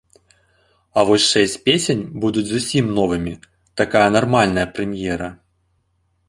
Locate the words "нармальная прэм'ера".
4.17-5.29